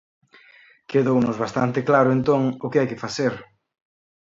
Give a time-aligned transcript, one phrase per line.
[0.91, 3.33] Quedounos bastante claro, entón, o que hai que facer.